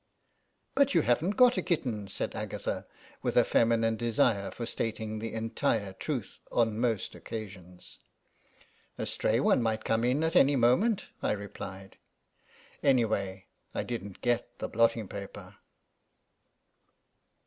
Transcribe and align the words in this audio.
'*But 0.73 0.95
you 0.95 1.01
haven't 1.03 1.35
got 1.37 1.57
a 1.57 1.61
kitten," 1.61 2.07
said 2.07 2.33
Agatha, 2.33 2.87
with 3.21 3.37
a 3.37 3.43
feminine 3.43 3.97
desire 3.97 4.49
for 4.49 4.65
stating 4.65 5.19
the 5.19 5.35
entire 5.35 5.93
truth 5.93 6.39
on 6.51 6.79
most 6.79 7.13
occasions. 7.13 7.99
"A 8.97 9.05
stray 9.05 9.39
one 9.39 9.61
might 9.61 9.85
come 9.85 10.03
in 10.03 10.23
at 10.23 10.35
any 10.35 10.55
moment," 10.55 11.09
I 11.21 11.33
replied. 11.33 11.97
Anyway, 12.81 13.45
I 13.75 13.83
didn't 13.83 14.21
get 14.21 14.57
the 14.57 14.67
blotting 14.67 15.07
paper. 15.07 15.57